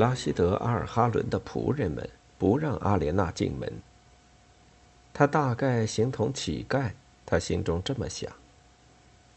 [0.00, 2.08] 拉希德·阿尔哈伦的仆人们
[2.38, 3.70] 不让阿莲娜进门。
[5.12, 6.92] 他大概形同乞丐，
[7.26, 8.32] 他心中这么想。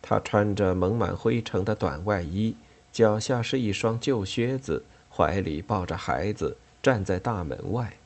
[0.01, 2.55] 他穿着蒙满灰尘的短外衣，
[2.93, 7.97] 脚下是一双旧靴子，怀里抱着孩子，站在大门外。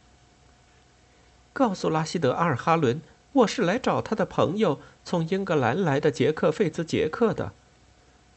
[1.53, 2.99] 告诉拉希德·阿尔哈伦，
[3.33, 7.51] 我是来找他的朋友，从英格兰来的杰克·费兹杰克的。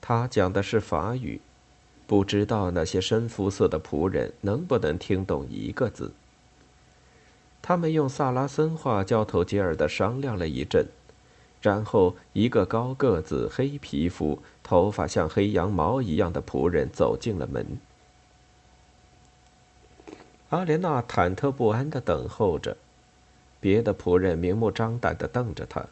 [0.03, 1.41] 他讲的是法语，
[2.11, 6.11] 不知道那些深肤色的仆人能不能听懂一个字。
[7.63, 10.89] 他们用萨拉森话交头接耳的商量了一阵。
[11.63, 17.65] 然后，一个高个子、黑皮肤、头发像黑羊毛一样的仆人走进了门。
[20.49, 22.77] 阿莲娜忐忑不安的等候着，
[23.61, 25.87] 别的仆人明目张胆的瞪着她。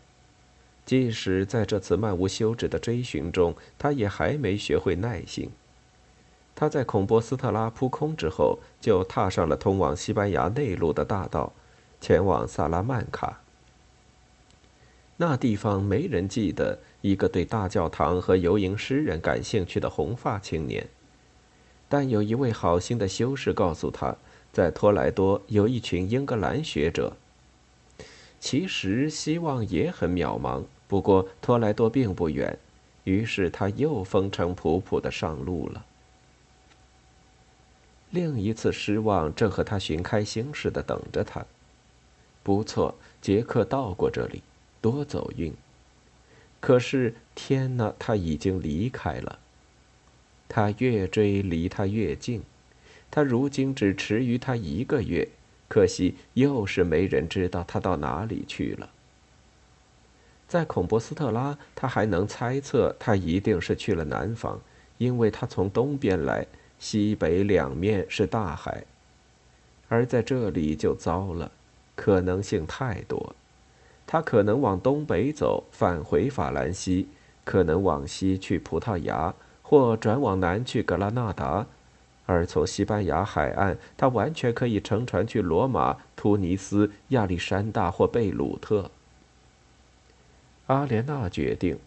[0.85, 5.49] 即使在这次漫无休止的追寻中，她也还没学会耐心。
[6.61, 11.53] 他在孔波斯特拉扑空之后，就踏上了通往西班牙内陆的大道，
[12.01, 13.43] 前往萨拉曼卡。
[15.19, 20.89] 那地方没人记得一个对大教堂和游吟诗人感兴趣的红发青年，
[21.89, 24.17] 但有一位好心的修士告诉他，
[24.53, 27.17] 在托莱多有一群英格兰学者。
[28.41, 32.59] 其实希望也很渺茫，不过托莱多并不远，
[33.05, 35.85] 于是他又风尘仆仆的上路了。
[38.11, 41.45] 另一次失望正和他寻开心似的等着他。
[42.43, 44.43] 不错，杰克到过这里。
[44.81, 45.53] 多走运。
[46.61, 49.39] 可是天哪，他已经离开了。
[50.49, 52.43] 他越追，离他越近。
[53.11, 55.29] 他如今只迟于他一个月，
[55.69, 58.89] 可惜又是没人知道他到哪里去了。
[60.47, 64.61] 在孔博斯特拉，他还能猜测他一定是去了南方，
[64.97, 66.47] 因为他从东边来，
[66.79, 68.85] 西北两面是大海。
[69.89, 71.51] 而在这里就糟了，
[71.97, 73.35] 可能性太多。
[74.07, 77.07] 他可能往东北走，返回法兰西；
[77.45, 81.67] 可能往西去葡萄牙，或转往南去格拉纳达；
[82.27, 88.91] 而从西班牙海岸，他完全可以乘船去罗马、突尼斯、亚历山大或贝鲁特。
[90.67, 91.79] 阿莲娜决定，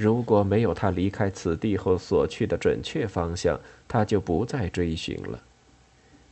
[0.00, 5.38] 如果没有他离开此地后所去的准确方向，他就不再追寻了。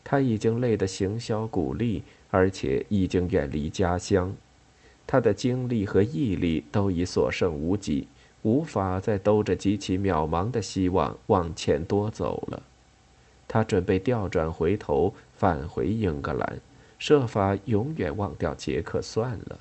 [0.02, 4.34] 他已经累得形销骨立，而且已经远离家乡。
[5.06, 8.08] 他的精力和毅力都已所剩无几，
[8.40, 12.62] 无法再兜着极其渺茫的希望往前多走了。
[13.46, 16.58] 他准备调转回头，返回英格兰，
[16.98, 19.58] 设法永远忘掉杰克算了。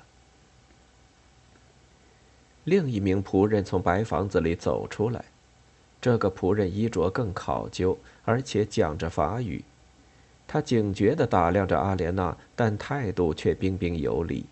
[2.68, 5.24] 另一名仆人从白房子里走出来，
[6.02, 7.96] 这个仆人衣着更考究，
[8.26, 9.64] 而且讲着法语。
[10.46, 14.44] 他警觉地打量着阿莲娜，但态度却彬彬有礼。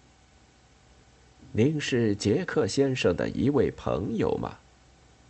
[1.52, 4.56] 您是杰克先生的一位朋友吗？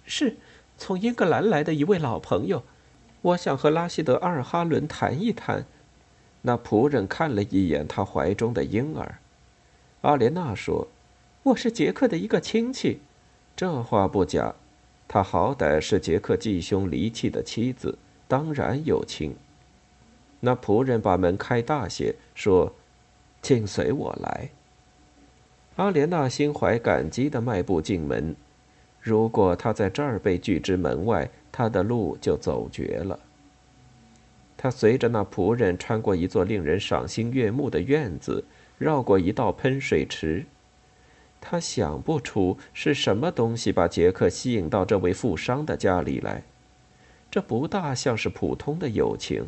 [0.04, 0.36] 是，
[0.78, 2.62] 从英格兰来的一位老朋友。
[3.22, 5.64] 我想和拉希德·阿尔哈伦谈一谈。
[6.42, 9.18] 那仆人看了一眼他怀中的婴儿。
[10.02, 10.86] 阿莲娜说
[11.46, 12.98] ：“我是杰克的一个亲戚。”
[13.54, 14.52] 这话不假，
[15.06, 17.96] 他好歹是杰克继兄离弃的妻子，
[18.26, 19.36] 当然有亲。
[20.40, 22.74] 那仆人把门开大些，说
[23.42, 24.48] ：“请随我来。”
[25.76, 28.34] 阿莲娜心怀感激地迈步进门。
[29.00, 33.20] 如果她在这儿被拒之门外，她的路就走绝了。
[34.56, 38.42] 她随着那仆人穿过一座令人赏心悦目的院子，
[38.78, 40.44] 绕过一道喷水池。
[41.40, 46.42] 他想不出是什么东西把杰克吸引到这位富商的家里来。
[47.30, 49.46] 这不大像是普通的友情。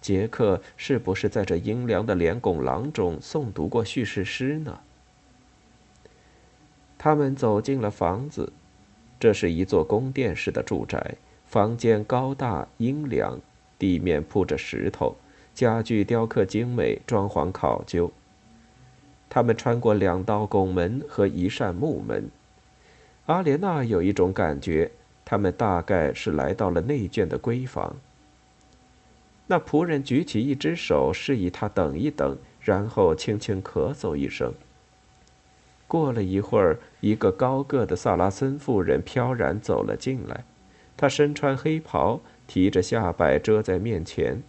[0.00, 4.80] 杰克是不是在这阴凉的连拱廊中诵读过叙事诗呢？
[6.98, 8.52] 他们走进了房子，
[9.18, 11.16] 这是一座宫殿式的住宅。
[11.46, 13.40] 房间高大阴凉，
[13.78, 15.16] 地面铺着石头，
[15.54, 18.10] 家具雕刻精美，装潢考究。
[19.34, 22.30] 他们穿过两道拱门和一扇木门。
[23.26, 24.92] 阿莲娜有一种感觉，
[25.24, 27.96] 他们大概是来到了内眷的闺房。
[29.48, 34.54] 那仆人举起一只手，示意他等一等，然后轻轻咳嗽一声。
[35.88, 40.44] 过了一会儿，一个高个的萨拉森妇人飘然走了进来，
[40.96, 44.44] 她身穿黑袍，提着下摆遮在面前，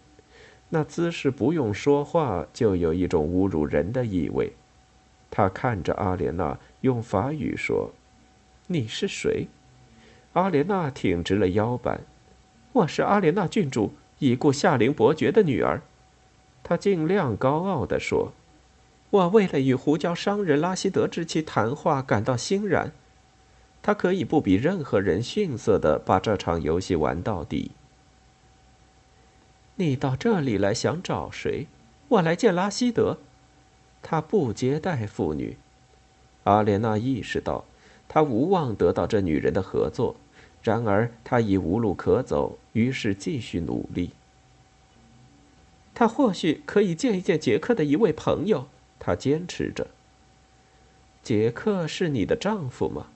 [0.68, 4.52] 那姿势不用说话就有一种侮辱人的意味。
[5.30, 7.92] 他看着阿莲娜，用法语说
[8.68, 9.48] ：“你是谁？”
[10.34, 12.00] 阿莲娜挺直了腰板
[12.72, 15.82] ：“我是阿莲娜郡主已故夏灵伯爵的女儿。”
[16.62, 18.32] 她尽量高傲地说。
[19.10, 22.90] 我为了与胡椒商人拉希德之妻谈话感到欣然，
[23.80, 27.70] 他可以不比任何人逊色的把这场游戏玩到底。
[29.76, 31.68] 你到这里来想找谁？
[32.08, 33.18] 我来见拉希德，
[34.08, 35.56] 他不接待妇女。
[36.44, 37.64] 阿莲娜意识到，
[38.06, 40.14] 他无望得到这女人的合作，
[40.62, 44.12] 然而他已无路可走，于是继续努力。
[45.92, 48.68] 他或许可以见一见杰克的一位朋友。
[49.00, 49.88] 他坚持着。
[51.24, 53.08] 杰克是你的丈夫吗？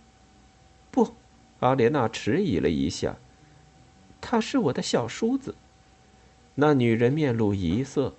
[0.91, 1.15] 不，
[1.61, 3.17] 阿莲娜迟疑了一下。
[4.21, 5.55] 他是我的小叔子。
[6.57, 8.15] 那女人面露疑色。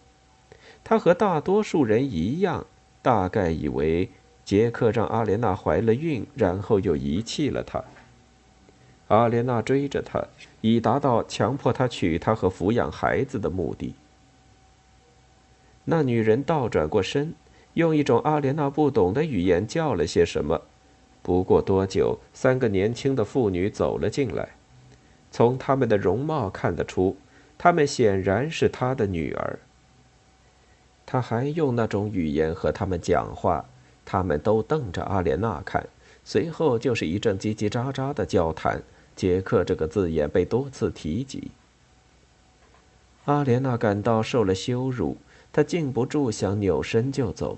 [0.83, 2.66] 他和大多数人一样，
[3.01, 4.10] 大概以为
[4.44, 7.83] 杰克让阿莲娜怀了孕，然后又遗弃了她。
[9.07, 10.28] 阿莲娜追着他，
[10.62, 13.95] 以达到强迫他娶她和抚养孩子的目的。
[15.86, 17.33] 那女人倒转过身。
[17.75, 20.63] 用一种阿莲娜不懂的语言叫了些什么。
[21.24, 24.50] 不过多久，三个年轻的妇女走了进来。
[25.31, 27.16] 从她们的容貌看得出，
[27.57, 29.60] 她们显然是他的女儿。
[31.11, 33.65] 他还用那种语言和他们讲话，
[34.05, 35.85] 他们都瞪着阿莲娜看。
[36.23, 38.81] 随后就是一阵叽叽喳喳的交谈。
[39.13, 41.51] 杰克这个字眼被多次提及。
[43.25, 45.17] 阿莲娜感到受了羞辱。
[45.51, 47.57] 他禁不住想扭身就走，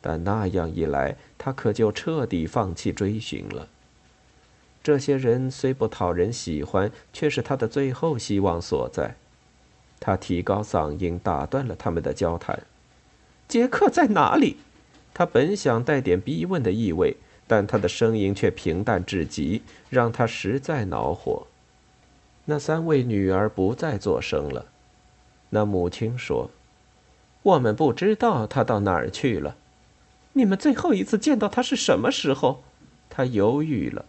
[0.00, 3.68] 但那样一来，他可就彻底放弃追寻了。
[4.82, 9.16] 这些人虽不讨人喜欢，却是他的最后希望所在。
[10.00, 12.58] 他提高嗓音，打断了他们的交谈。
[13.48, 14.56] 杰克在哪里？
[15.14, 17.16] 他本想带点逼问的意味，
[17.46, 21.46] 但他的声音却平淡至极，让他实在恼火。
[22.44, 24.66] 那三位女儿不再作声了。
[25.50, 26.50] 那母亲说。
[27.42, 29.54] 我们不知道他到哪儿去了。
[30.32, 32.64] 你们最后一次见到他是什么时候？
[33.08, 34.04] 他犹豫了。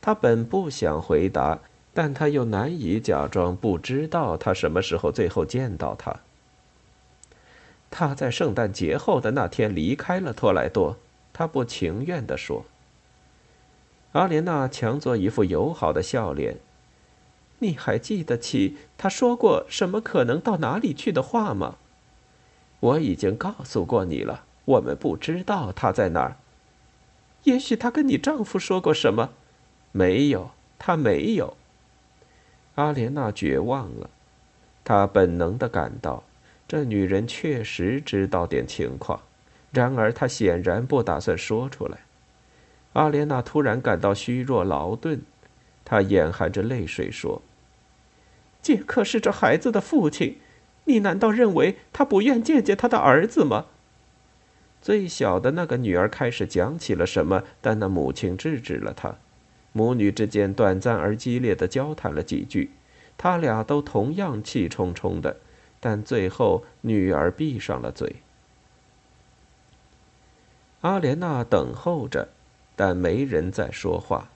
[0.00, 1.58] 他本不想回答，
[1.92, 6.20] 但他又难以假装不知道他什么时候最后见到他。
[7.92, 10.96] 他在圣诞节后的那天离开了托莱多。
[11.32, 12.64] 他不情愿地说。
[14.12, 16.56] 阿莲娜强作一副友好的笑脸。
[17.60, 21.76] 你还记得起他说过什么可能到哪里去的话吗？
[22.80, 26.36] 我已经告诉过你了，我们不知道他在哪儿。
[27.44, 29.30] 也许他跟你丈夫说过什么？
[29.92, 31.56] 没有，他没有。
[32.74, 34.10] 阿莲娜绝望了，
[34.82, 36.24] 她本能的感到
[36.72, 39.20] 这女人确实知道点情况，
[39.72, 41.98] 然而她显然不打算说出来。
[42.94, 45.20] 阿莲娜突然感到虚弱劳顿，
[45.84, 47.42] 她眼含着泪水说
[48.62, 50.38] ：“杰克是这孩子的父亲。”
[50.84, 53.66] 你难道认为他不愿见见他的儿子吗？
[54.80, 59.16] 最小的那个女儿开始讲起了什么，但那母亲制止了她。
[59.72, 62.70] 母女之间短暂而激烈的交谈了几句，
[63.18, 65.36] 他俩都同样气冲冲的，
[65.84, 68.14] 但最后女儿闭上了嘴。
[70.82, 72.28] 阿莲娜等候着，
[72.76, 74.30] 但没人在说话，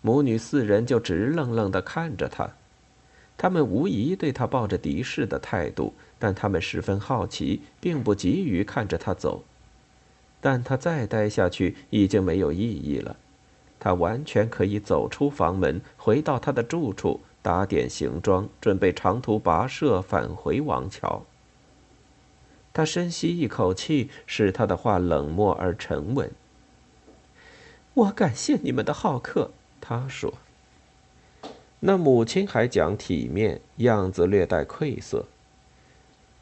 [0.00, 2.50] 母女四人就直愣愣的看着她。
[3.36, 9.44] 他们无疑对他抱着敌视的态度，但他们十分好奇，并不急于看着他走。
[10.40, 13.16] 但他再待下去已经没有意义了，
[13.78, 21.24] 他完全可以走出房门，回到他的住处，打点行装，准备长途跋涉返回王桥。
[22.72, 26.30] 他深吸一口气，使他的话冷漠而沉稳。
[27.94, 30.32] 我感谢你们的好客，他说。
[31.80, 35.26] 那母亲还讲体面，样子略带愧色。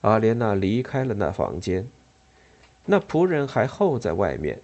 [0.03, 1.89] 阿莲娜离开了那房间，
[2.85, 4.61] 那仆人还候在外面。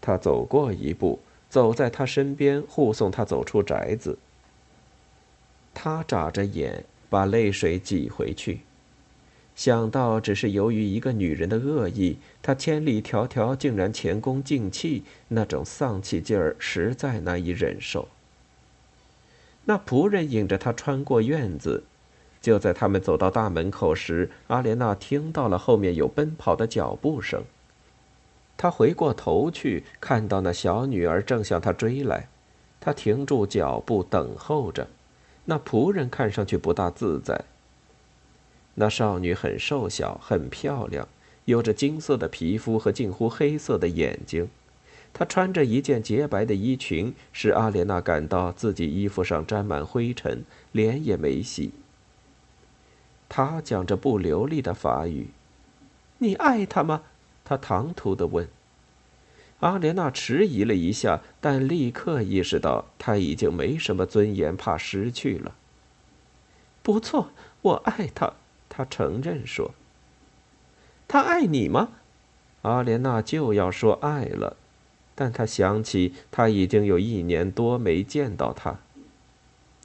[0.00, 4.18] 他走过一步，走在他身边，护送他走出宅子。
[5.78, 8.60] 他眨着眼，把泪水挤回去，
[9.54, 18.08] 想到只是由于一个女人的恶意，他千里迢迢竟然前功尽弃，那种丧气劲儿实在难以忍受。
[19.66, 21.84] 那仆人引着他穿过院子。
[22.40, 27.44] 就在他们走到大门口时，阿莲娜听到了后面有奔跑的脚步声。
[28.56, 32.28] 她回过头去，看到那小女儿正向她追来，
[32.80, 34.88] 她停住脚步等候着。
[35.46, 37.44] 那仆人看上去不大自在。
[38.74, 41.08] 那少女很瘦小，很漂亮，
[41.46, 44.48] 有着金色的皮肤和近乎黑色的眼睛。
[45.14, 51.72] 她穿着一件洁白的衣裙，使阿莲娜感到自己衣服上沾满灰尘，脸也没洗。
[53.28, 55.28] 他讲着不流利的法语
[56.18, 57.02] ，“你爱他吗？”
[57.44, 58.46] 他唐突的问。
[59.60, 65.54] 阿莲娜迟疑了一下，但立刻意识到她已经没什么尊严，怕失去了。
[66.82, 67.30] 不错，
[67.62, 68.34] 我爱他，
[68.68, 69.74] 他承认说。
[71.08, 71.88] 他爱你吗？
[72.62, 74.56] 阿莲娜就要说爱了，
[75.14, 78.78] 但她想起他已经有一年多没见到他。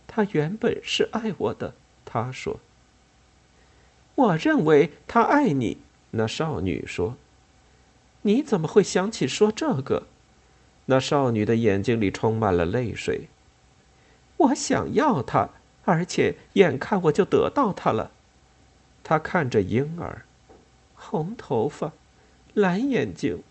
[0.05, 1.73] 他原本是爱我的，
[2.03, 2.59] 他说。
[4.15, 5.77] 我认为他爱你，
[6.11, 7.15] 那少女说。
[8.23, 10.03] 你怎么会想起说这个？
[10.85, 13.27] 那少女的眼睛里充满了泪水。
[14.37, 15.49] 我想要他，
[15.85, 18.11] 而且眼看我就得到他了。
[19.03, 20.25] 她看着婴儿，
[20.95, 21.93] 红头发，
[22.53, 23.41] 蓝眼睛，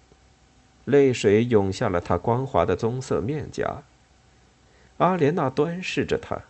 [0.84, 3.82] 泪水涌下了她光滑的棕色面颊。
[4.98, 6.42] 阿莲娜端视着他。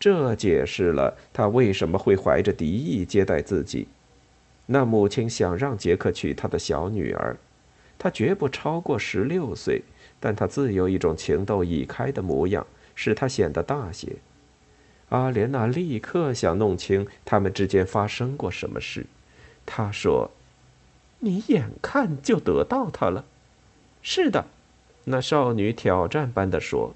[0.00, 3.88] 这解释了他为什么会怀着敌意接待自己。
[4.70, 7.38] 那母亲想让杰克娶他的小女儿，
[7.98, 9.82] 她绝不超过十六岁，
[10.20, 14.16] 但她自有一种情窦已开的模样，使她显得大些。
[15.08, 19.06] 阿莲娜立刻想弄清他们之间发生过什么事。
[19.64, 20.30] 她说
[21.20, 23.24] ：“你眼看就得到她了。
[24.02, 24.44] ”“是的。”
[25.10, 26.94] 那少女挑战般的说，“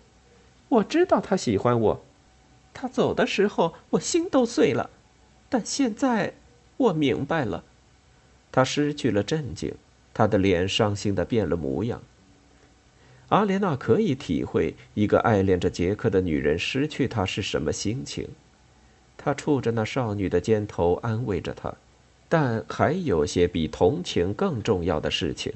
[0.68, 2.04] 我知道他喜欢我。”
[2.74, 4.90] 他走的时候，我心都碎了，
[5.48, 6.34] 但现在
[6.76, 7.64] 我明白了。
[8.50, 9.74] 他失去了镇静，
[10.12, 12.02] 他的脸伤心的变了模样。
[13.28, 18.28] 阿莲娜可以体会一个爱恋着杰克的女人失去他是什么心情。
[19.16, 21.72] 他触着那少女的肩头，安慰着她，
[22.28, 25.52] 但还有些比同情更重要的事情。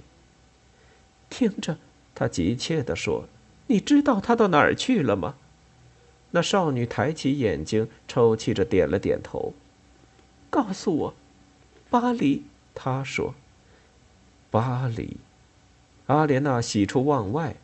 [1.28, 1.76] 听着，
[2.14, 3.28] 他急切地说
[3.66, 5.34] ：“你知道他到哪儿去了吗？”
[6.30, 9.52] 那少女抬起眼睛，抽泣着点了点头。
[10.56, 11.14] 告诉我，
[11.90, 12.42] 巴黎。
[12.74, 13.34] 他说
[14.50, 15.18] ：“巴黎。”
[16.08, 17.56] 阿莲娜喜出望外，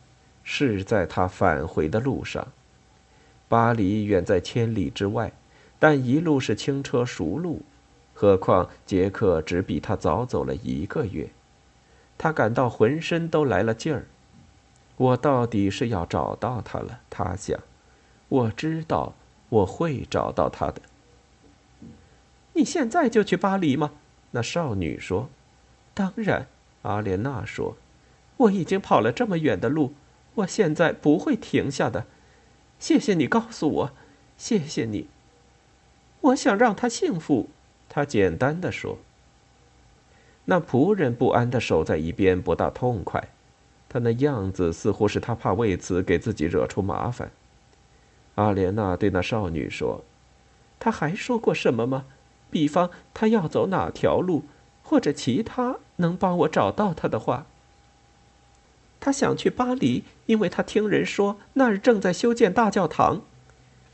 [0.43, 2.49] 是在她返回的路上。
[3.49, 5.31] 巴黎远在千里之外，
[5.79, 7.63] 但一路是轻车熟路。
[8.13, 11.31] 何况杰克只比他早走了一个月，
[12.15, 14.05] 他感到浑身都来了劲儿。
[14.97, 17.59] 我到底是要找到他了，他想。
[18.29, 19.15] 我知道
[19.49, 20.79] 我会找到他的。
[22.53, 23.91] 你现在就去巴黎吗？
[24.31, 25.29] 那少女说。
[25.93, 26.47] 当然，
[26.83, 27.77] 阿莲娜说。
[28.37, 29.93] 我已经跑了这么远的路，
[30.35, 32.05] 我现在不会停下的。
[32.79, 33.91] 谢谢你告诉我，
[34.37, 35.07] 谢谢你。
[36.21, 37.49] 我想让他幸福，
[37.87, 38.97] 他简单的说。
[40.45, 43.29] 那仆人不安的守在一边，不大痛快。
[43.87, 47.31] 他那样子似乎是他怕为此给自己惹出麻烦。
[48.35, 50.03] 阿莲娜对那少女说
[50.79, 52.05] ：“他还说过什么吗？
[52.53, 54.43] 比方他要走哪条路，
[54.83, 57.47] 或者其他能帮我找到他的话。
[58.99, 63.23] 他想去巴黎，因为他听人说那儿正在修建大教堂。”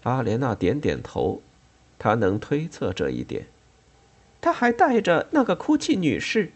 [0.04, 1.42] 阿莲娜点点头，
[1.98, 3.48] 她能推测这一点。
[4.42, 6.52] 他还带着那个哭泣女士。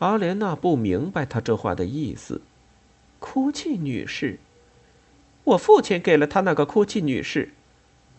[0.00, 2.42] 阿莲娜不明白他这话的意思。
[3.20, 4.40] 哭泣女士。
[5.44, 7.52] 我父亲给了他那个哭泣女士，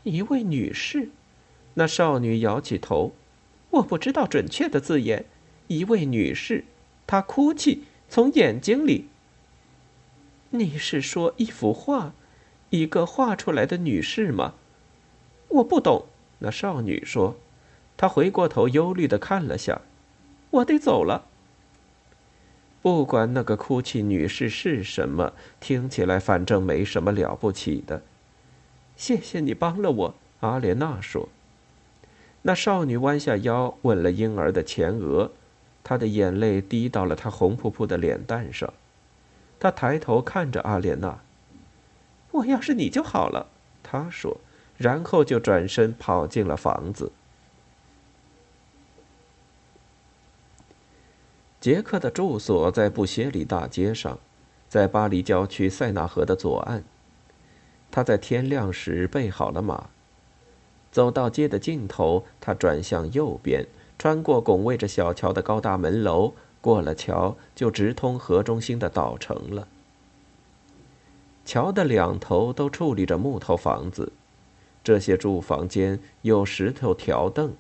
[0.04, 1.10] 一位女士。
[1.76, 3.14] 那少女摇起头，
[3.72, 5.26] 我不知道准确的字眼。
[5.68, 6.66] 一位女士，
[7.08, 9.08] 她哭泣，从眼睛里。
[10.52, 12.14] 你是说一幅画，
[12.70, 14.54] 一个画出来的女士吗？
[15.48, 16.06] 我不懂。
[16.40, 17.38] 那少女说，
[17.96, 19.82] 她回过头，忧虑的看了下。
[20.52, 21.26] 我得走了。
[22.82, 28.04] 不管那个哭泣女士是什么，听起来反正没什么了不起的。
[28.98, 31.30] 谢谢你帮了我，阿莲娜说。
[32.44, 35.32] 那少女弯下腰吻了婴儿的前额，
[35.84, 38.74] 她的眼泪滴到了她红扑扑的脸蛋上。
[39.60, 41.20] 她抬头看着阿莲娜
[42.32, 43.48] ：“我要是你就好了。”
[43.82, 44.42] 她说，
[44.78, 47.12] 然后就转身跑进了房子。
[51.62, 54.20] 杰克的住所在布歇里大街上，
[54.68, 56.84] 在巴黎郊区塞纳河的左岸。
[57.90, 59.92] 他在天亮时备好了马。
[60.94, 63.66] 走到街的尽头，他转向右边，
[63.98, 69.68] 穿过拱卫着小桥的高大门楼，过了桥就直通河中心的岛城了。
[71.44, 74.12] 桥的两头都矗立着木头房子，
[74.84, 77.52] 这些住房间有石头条凳，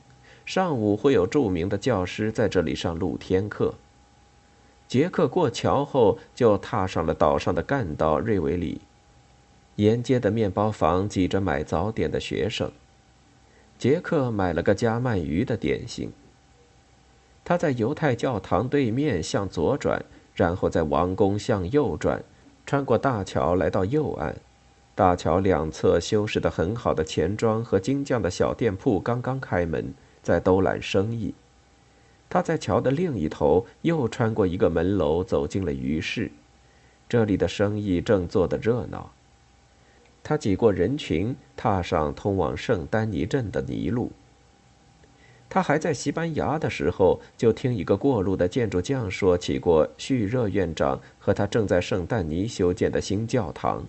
[0.46, 3.74] 上午会有著名的教师在这里上露天课。
[4.88, 8.82] 杰克过桥后就踏上了岛上的干道瑞维里，
[9.78, 12.72] 沿街的面包房挤着买早点的学生。
[13.77, 16.12] 杰克买了个加鳗鱼的点心。
[17.46, 20.03] 他在犹太教堂对面向左转，
[20.34, 22.24] 然后在王宫向右转，
[22.65, 24.36] 穿过大桥来到右岸。
[24.96, 31.34] 大桥两侧修饰得很好的钱庄和金匠的小店铺刚刚开门，在兜揽生意。
[32.30, 36.32] 他在桥的另一头又穿过一个门楼，走进了鱼市。
[37.10, 39.12] 这里的生意正做得热闹。
[40.24, 44.12] 他挤过人群，踏上通往圣丹尼镇的泥路。
[45.50, 53.84] 他还在西班牙的时候，就听一个过路的建筑匠说起过叙热院长和他正在圣丹尼修建的新教堂。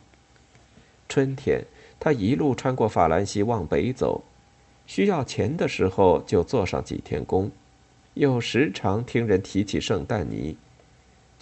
[1.09, 1.63] 春天，
[1.99, 4.23] 他一路穿过法兰西往北走，
[4.87, 7.51] 需要钱的时候就做上几天工，
[8.15, 10.57] 又时常听人提起圣丹尼。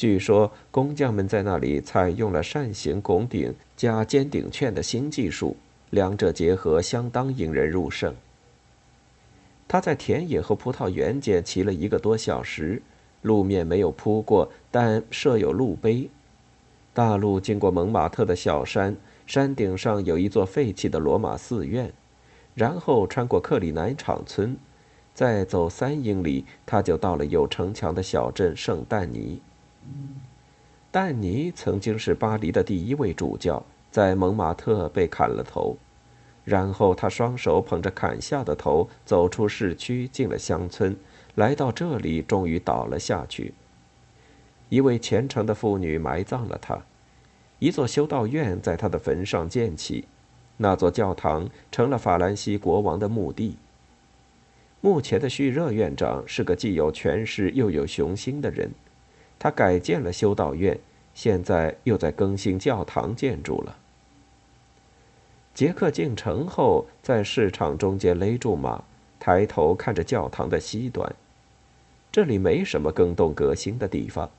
[0.03, 5.57] 据说工匠们在那里采用了扇形拱顶加尖顶券的新技术，
[5.91, 8.13] 两者结合相当引人入胜。
[9.69, 12.83] 他在田野和葡萄园间骑了一个多小时，
[13.21, 16.11] 路面没有铺过，但设有路碑。
[16.93, 21.93] 大路经过蒙马特的小山，山顶上有一座废弃的罗马寺院，
[22.57, 24.57] 然后穿过克里南场村，
[25.15, 29.41] 再走三英里，他就到了有城墙的小镇圣丹尼。
[30.91, 35.77] 但尼曾经是巴黎的第一位主教，在蒙马特被砍了头，
[36.45, 40.95] 然后他双手捧着砍下的头走出市区，进了乡村，
[41.35, 43.55] 来到这里，终于倒了下去。
[44.69, 46.83] 一位虔诚的妇女埋葬了他，
[47.59, 50.05] 一座修道院在他的坟上建起，
[50.59, 53.57] 那座教堂成了法兰西国王的墓地。
[54.81, 58.71] 目前的叙热院长是个既有权势又有雄心的人。
[59.43, 60.79] 他改建了修道院，
[61.15, 63.77] 现在又在更新教堂建筑了。
[65.53, 68.85] 杰克进城后，在市场中间勒住马，
[69.19, 71.13] 抬头看着教堂的西端。
[72.13, 74.31] 这里没什么更动革新的地方，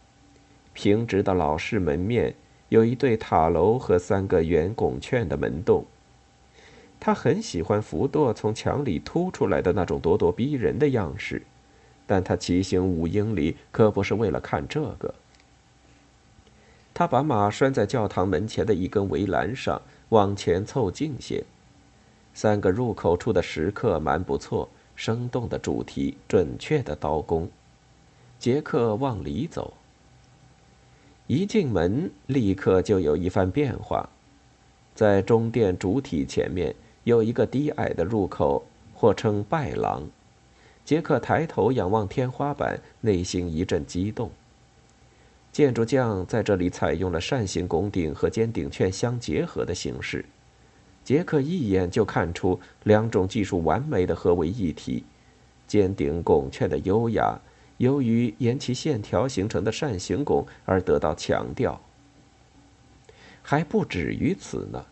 [0.71, 2.33] 平直的老式门面，
[2.69, 5.83] 有一对塔楼和三个圆拱券的门洞。
[7.01, 11.41] 他很喜欢福多从墙里凸出来的那种咄咄逼人的样式。
[12.05, 15.13] 但他骑行五英里可不是为了看这个。
[16.93, 21.43] 他把马拴在教堂门前的一根围栏上，往前凑近些。
[22.33, 27.49] 三个入口处的石刻蛮不错，生动的主题，准确的刀工。
[28.39, 29.73] 杰克往里走。
[31.27, 34.09] 一进门，立刻就有一番变化。
[34.93, 38.63] 在中殿主体前面有一个低矮的入口，
[38.93, 40.03] 或称拜廊。
[40.85, 44.29] 杰克抬头仰望天花板，内心一阵激动。
[45.51, 50.25] 建筑匠在这里采用了扇形拱顶和尖顶券相结合的形式。
[51.03, 55.03] 杰克一眼就看出两种技术完美的合为一体。
[55.67, 57.39] 尖顶拱券的优雅，
[57.77, 61.79] 由于沿其线条形成的扇形拱而得到强调。
[63.41, 64.85] 还不止于此呢，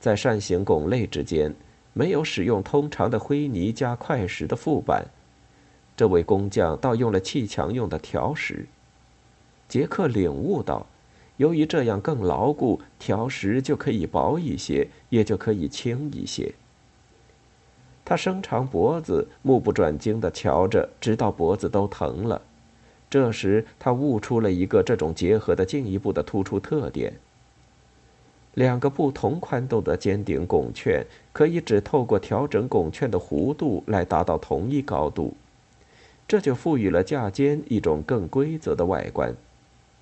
[0.00, 1.54] 在扇形拱肋之间，
[1.92, 5.06] 没有使用通常的灰泥加块石的覆板。
[6.00, 8.64] 这位工匠倒用了砌墙用的条石。
[9.68, 10.86] 杰克领悟到，
[11.36, 16.54] 由于这样更牢固，条石就可以薄一些，也就可以轻一些。
[18.02, 22.40] 他伸长脖子，目不转睛地瞧着，直到脖子都疼了。
[23.10, 27.12] 这时，他悟出了一个这种结合的进一步的突出特点：
[28.54, 35.34] 两个不同宽度的尖顶拱券，可以只透过调整拱券的弧度来达到同一高度。
[36.30, 39.34] 这就赋予了架肩一种更规则的外观。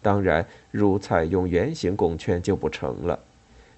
[0.03, 3.19] 当然，如采用圆形拱券就不成了。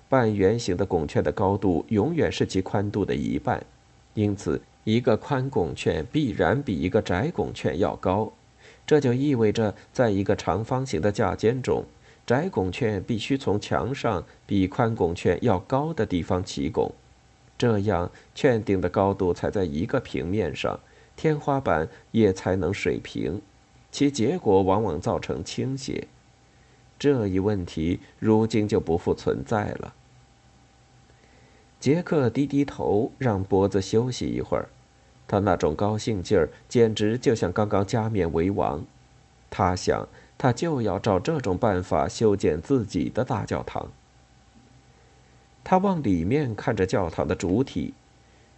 [0.08, 3.64] 半圆形的拱券的高度永远是其宽度的一半，
[4.14, 8.32] 因此一个宽拱券必然比一个窄拱券要高。
[8.84, 11.84] 这就意味着，在一个长方形的架肩中，
[12.26, 16.90] 窄拱券必须从墙上比宽拱券要高的地方起拱，
[17.56, 20.80] 这样券顶的高度才在一个平面上。
[21.20, 23.42] 天花板也才能水平，
[23.92, 26.08] 其结果往往造成倾斜。
[26.98, 29.92] 这一问题如今就不复存在了。
[31.78, 34.70] 杰克低低头，让脖子休息一会儿。
[35.28, 38.82] 他那种高兴劲儿，简直就像刚刚加冕为王。
[39.50, 43.90] 他想，他就要照这种办法修建自己的大教堂。
[45.62, 47.92] 他往里面看着教堂的主体，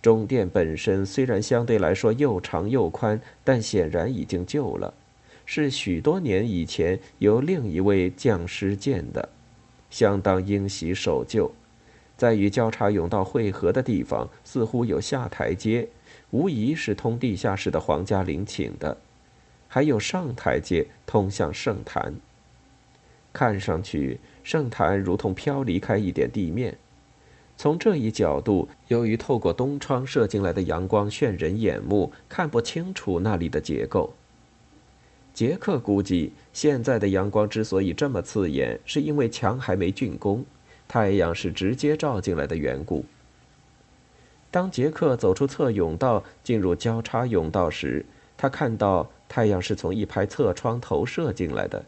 [0.02, 4.92] 中殿本身虽然相对来说又长又宽，但显然已经旧了，
[5.46, 9.28] 是许多年以前由另一位匠师建的，
[9.88, 11.52] 相当英习守旧。
[12.16, 15.88] 在与交叉甬道汇合的地方，似乎有下台阶，
[16.30, 18.96] 无疑是通地下室的皇家陵寝的；
[19.68, 22.14] 还有上台阶通向圣坛。
[23.32, 26.76] 看上去，圣坛如同飘离开一点地面。
[27.62, 34.12] 从这一角度，由于透过东窗射进来的阳光眩人眼目，看不清楚那里的结构。
[35.32, 40.44] 杰克估计，现在的阳光之所以这么刺眼，是因为墙还没竣工。
[40.88, 43.04] 太阳是直接照进来的缘故。
[44.50, 48.04] 当杰克走出侧甬道，进入交叉甬道时，
[48.36, 51.84] 他看到太阳是从一排侧窗投射进来的，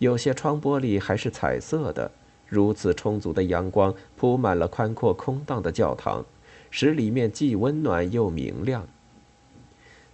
[0.00, 2.10] 有些窗玻璃还是彩色的。
[2.54, 6.24] 如此充足的阳光铺满了宽阔空荡的教堂，
[6.70, 8.86] 使里面既温暖又明亮。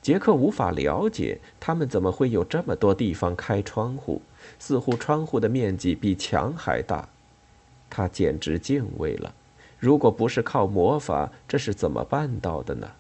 [0.00, 4.22] 杰克无法了解他们怎么会有这么多地方开窗户，
[4.59, 7.07] 似乎窗户的面积比墙还大。
[7.90, 9.35] 他简直敬畏了。
[9.79, 12.90] 如果不是靠魔法，这是怎么办到的呢？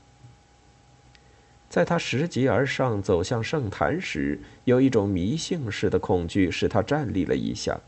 [1.70, 7.80] 在他拾级而上走向圣坛时，有一种迷信式的恐惧使他站立了一下。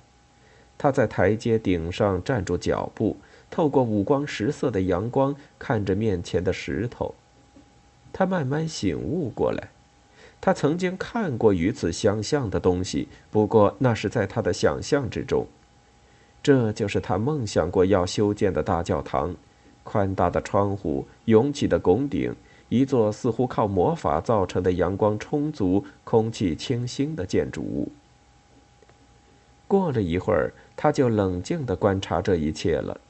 [0.82, 3.16] 他在台阶顶上站住脚步，
[3.48, 7.14] 透过五光十色的阳光看着面前的石头。
[8.12, 9.68] 他慢慢醒悟过来，
[10.40, 15.46] 他曾经看过与此相像的东西，不过那是在他的想象之中。
[16.42, 19.32] 这就是他梦想过要修建的大教堂，
[19.84, 22.34] 宽大的窗户，涌起的拱顶，
[22.68, 27.92] 一座似乎靠魔法造成的阳光充足、空气清新的建筑物。
[29.72, 33.00] 过了一会儿，他就冷静地观察这一切了，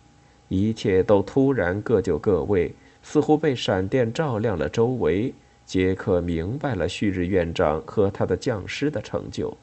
[0.47, 2.73] 一切都突然各就各位，
[3.03, 5.35] 似乎被闪电照亮了周围。
[5.67, 9.57] 杰克明白了旭日院长和他的匠师的成就。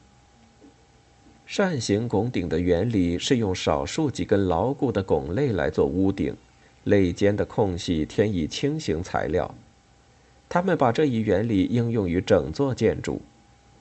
[1.46, 6.36] 扇形拱顶的原理是用少数几根牢固的拱肋来做屋顶，
[6.84, 9.54] 肋间的空隙填以轻型材料。
[10.50, 13.22] 他们把这一原理应用于整座建筑。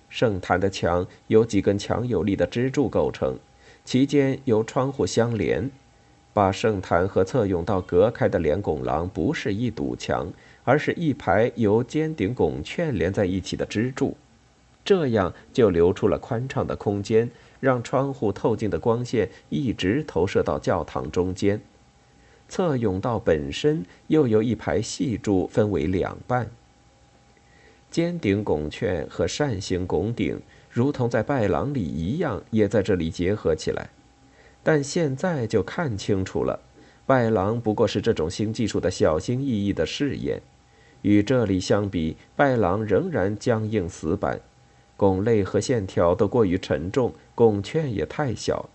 [0.10, 3.38] 圣坛的墙由几根强有力的支柱构成，
[3.86, 5.72] 其间由窗户相连。
[6.34, 10.32] 把圣坛和侧甬道隔开的连拱廊不是一堵墙，
[10.64, 14.16] 而是一排由尖顶拱券连在一起的支柱，
[14.86, 17.30] 这样就留出了宽敞的空间。
[17.60, 21.60] 让窗户透进的光线一直投射到教堂中间，
[22.48, 26.50] 侧甬道本身又由一排细柱分为两半。
[27.92, 33.90] 尖顶拱券和扇形拱顶，如同在拜廊里一样，也在这里结合起来。
[34.62, 36.60] 但现在就看清楚了，
[37.06, 40.42] 拜廊不过是这种新技术的小心翼翼的试验。
[41.02, 44.40] 与这里相比，拜廊仍然僵硬死板。
[44.98, 48.70] 拱肋和线条都过于沉重，拱券也太小，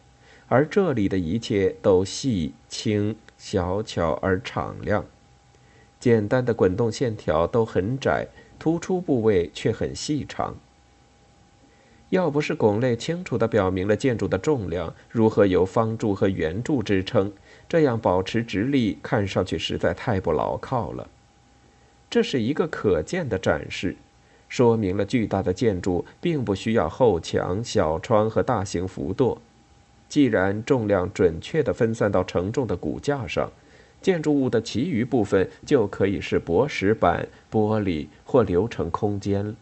[0.48, 5.04] 而这里的一切都细轻、小巧而敞亮。
[6.00, 8.26] 简单的滚动线条都很窄，
[8.64, 10.56] 突出部位却很细长。
[12.08, 17.30] 要不是拱肋清楚地表明了建筑的重量如何由方柱和圆柱支撑，
[17.68, 21.06] 这样保持直立看上去实在太不牢靠了。
[22.08, 23.96] 这是一个可见的展示。
[24.48, 29.36] 说明了巨大的建筑并不需要后墙、小窗和大型浮垛。
[30.08, 33.52] 既然重量准确地分散到承重的骨架上，
[34.04, 39.54] 建筑物的其余部分就可以是薄石板、玻璃或流成空间了。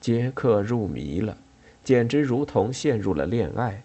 [0.00, 1.36] 杰克入迷了，
[1.84, 3.82] 简直如同陷入了恋爱。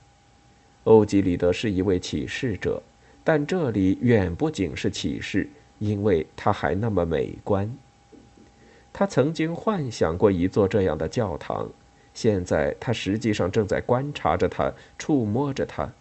[0.85, 2.81] 欧几里得是一位启示者，
[3.25, 7.69] 但这里远不仅是启示，因为他还那么美观。
[8.93, 11.69] 他曾经幻想过一座这样的教堂，
[12.13, 15.91] 现在他实际上正在观察着它，触摸着它，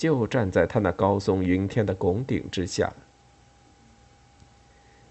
[0.00, 2.90] 就站在他那高耸云天的拱顶之下。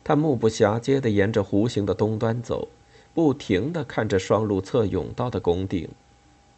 [0.03, 2.67] 他目不暇接地沿着弧形的东端走，
[3.13, 5.87] 不停地看着双路侧甬道的拱顶。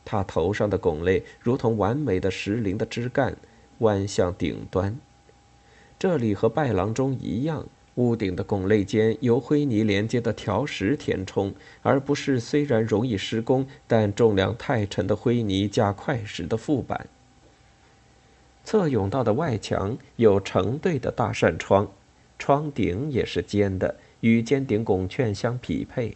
[0.05, 3.35] 他头上的拱肋如同完美的石林的枝干，
[3.79, 4.97] 弯向顶端。
[5.99, 7.65] 这里和拜廊中一样。
[7.95, 17.07] 屋顶的拱肋间由灰泥连接的条石填充，而不是虽然容易施工但重量太沉的灰泥加块石的覆板。
[18.63, 21.89] 侧甬道的外墙有成对的大扇窗，
[22.37, 26.15] 窗顶也是尖的，与尖顶拱券相匹配。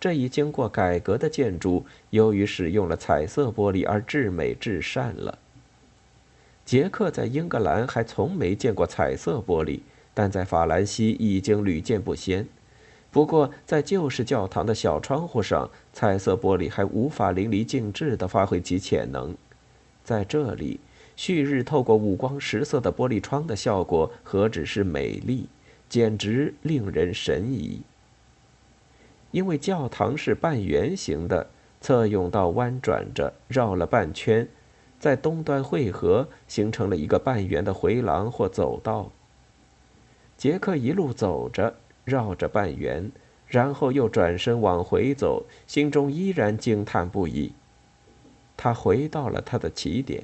[0.00, 5.38] 这一经过改革的建筑，由于使用了彩色玻璃而至美至善了。
[6.64, 9.80] 杰克在英格兰还从没见过彩色玻璃，
[10.14, 12.46] 但在法兰西已经屡见不鲜。
[13.10, 19.36] 不过，在旧式教堂的小窗户上，彩色玻璃还无法淋漓尽致地发挥其潜能。
[20.02, 20.80] 在这里，
[21.16, 25.46] 旭日透过五光十色的玻璃窗的效果何止是美丽，
[25.88, 27.82] 简直令人神怡。
[29.30, 31.48] 因为教堂是半圆形的，
[31.80, 34.48] 侧甬道弯转着绕了半圈。
[34.98, 39.10] 在东端汇合，形成了一个半圆的回廊或走道。
[40.36, 43.10] 杰克一路走着，绕着半圆，
[43.48, 47.52] 然后又转身往回走，心中依然惊叹不已。
[48.56, 50.22] 他回到了他的起点，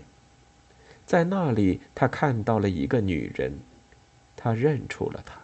[1.08, 3.50] 在那里，他看到了一个女人，
[4.36, 5.40] 他认出了她。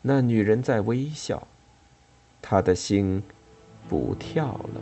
[0.00, 1.48] 那女人在微笑，
[2.40, 3.20] 他的心
[3.88, 4.80] 不跳了。